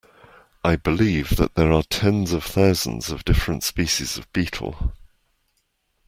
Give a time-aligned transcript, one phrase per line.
[0.63, 4.93] I believe that there are tens of thousands of different species of beetle